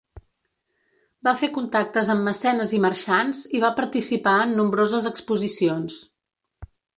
Va 1.27 1.33
fer 1.41 1.49
contactes 1.57 2.09
amb 2.13 2.25
mecenes 2.29 2.73
i 2.77 2.79
marxants 2.85 3.43
i 3.59 3.61
va 3.65 3.71
participar 3.81 4.35
en 4.47 4.57
nombroses 4.61 5.11
exposicions. 5.13 6.01